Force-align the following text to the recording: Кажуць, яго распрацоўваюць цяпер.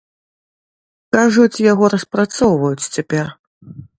Кажуць, 1.15 1.61
яго 1.71 1.85
распрацоўваюць 1.95 2.89
цяпер. 2.99 3.25